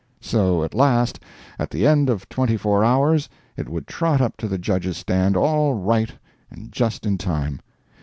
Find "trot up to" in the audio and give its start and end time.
3.85-4.47